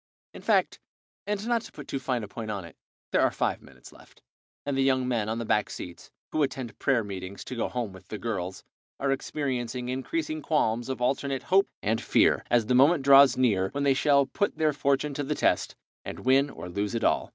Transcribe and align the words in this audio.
In 0.33 0.41
fact, 0.41 0.79
and 1.27 1.47
not 1.47 1.61
to 1.61 1.71
put 1.71 1.87
too 1.87 1.99
fine 1.99 2.23
a 2.23 2.27
point 2.27 2.49
upon 2.49 2.65
it, 2.65 2.75
there 3.11 3.21
are 3.21 3.29
five 3.29 3.61
minutes 3.61 3.91
left, 3.93 4.23
and 4.65 4.75
the 4.75 4.81
young 4.81 5.07
men 5.07 5.29
on 5.29 5.37
the 5.37 5.45
back 5.45 5.69
seats, 5.69 6.09
who 6.31 6.41
attend 6.41 6.79
prayer 6.79 7.03
meetings 7.03 7.43
to 7.43 7.55
go 7.55 7.69
home 7.69 7.93
with 7.93 8.07
the 8.07 8.17
girls, 8.17 8.63
are 8.99 9.11
experiencing 9.11 9.89
increasing 9.89 10.41
qualms 10.41 10.89
of 10.89 11.03
alternate 11.03 11.43
hope 11.43 11.67
and 11.83 12.01
fear 12.01 12.43
as 12.49 12.65
the 12.65 12.73
moment 12.73 13.03
draws 13.03 13.37
near 13.37 13.69
when 13.73 13.83
they 13.83 13.93
shall 13.93 14.25
put 14.25 14.57
their 14.57 14.73
fortune 14.73 15.13
to 15.13 15.23
the 15.23 15.35
test, 15.35 15.75
and 16.03 16.21
win 16.25 16.49
or 16.49 16.67
lose 16.67 16.95
it 16.95 17.03
all. 17.03 17.29